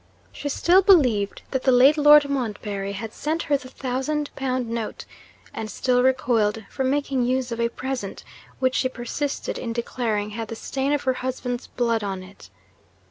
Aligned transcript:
She 0.31 0.49
still 0.49 0.81
believed 0.81 1.43
that 1.51 1.61
the 1.61 1.71
late 1.71 1.95
Lord 1.95 2.27
Montbarry 2.27 2.93
had 2.93 3.13
sent 3.13 3.43
her 3.43 3.55
the 3.55 3.69
thousand 3.69 4.31
pound 4.35 4.67
note, 4.67 5.05
and 5.53 5.69
still 5.69 6.01
recoiled 6.01 6.63
from 6.71 6.89
making 6.89 7.21
use 7.21 7.51
of 7.51 7.59
a 7.59 7.69
present 7.69 8.23
which 8.57 8.73
she 8.73 8.89
persisted 8.89 9.59
in 9.59 9.73
declaring 9.73 10.31
had 10.31 10.47
'the 10.47 10.55
stain 10.55 10.91
of 10.91 11.03
her 11.03 11.13
husband's 11.21 11.67
blood 11.67 12.03
on 12.03 12.23
it.' 12.23 12.49